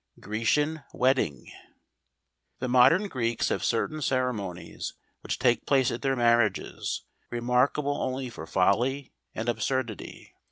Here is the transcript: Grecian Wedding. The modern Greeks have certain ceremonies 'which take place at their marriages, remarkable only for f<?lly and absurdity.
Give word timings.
Grecian 0.19 0.81
Wedding. 0.95 1.51
The 2.57 2.67
modern 2.67 3.07
Greeks 3.07 3.49
have 3.49 3.63
certain 3.63 4.01
ceremonies 4.01 4.95
'which 5.21 5.37
take 5.37 5.67
place 5.67 5.91
at 5.91 6.01
their 6.01 6.15
marriages, 6.15 7.03
remarkable 7.29 8.01
only 8.01 8.27
for 8.27 8.45
f<?lly 8.47 9.11
and 9.35 9.47
absurdity. 9.47 10.33